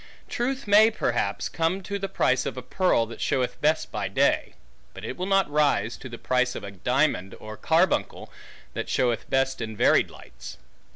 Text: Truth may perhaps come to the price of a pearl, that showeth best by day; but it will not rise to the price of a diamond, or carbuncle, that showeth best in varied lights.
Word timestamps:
Truth 0.27 0.65
may 0.67 0.89
perhaps 0.89 1.47
come 1.47 1.83
to 1.83 1.99
the 1.99 2.09
price 2.09 2.47
of 2.47 2.57
a 2.57 2.63
pearl, 2.63 3.05
that 3.05 3.21
showeth 3.21 3.61
best 3.61 3.91
by 3.91 4.07
day; 4.07 4.55
but 4.95 5.05
it 5.05 5.15
will 5.15 5.27
not 5.27 5.47
rise 5.47 5.95
to 5.97 6.09
the 6.09 6.17
price 6.17 6.55
of 6.55 6.63
a 6.63 6.71
diamond, 6.71 7.35
or 7.39 7.55
carbuncle, 7.55 8.33
that 8.73 8.89
showeth 8.89 9.29
best 9.29 9.61
in 9.61 9.77
varied 9.77 10.09
lights. 10.09 10.57